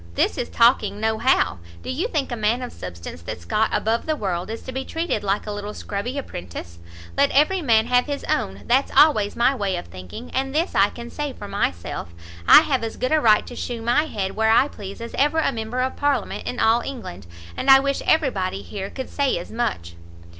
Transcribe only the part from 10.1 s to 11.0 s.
and this I